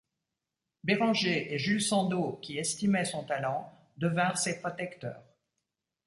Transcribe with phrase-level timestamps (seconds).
[0.83, 5.21] Béranger et Jules Sandeau, qui estimaient son talent, devinrent ses protecteurs.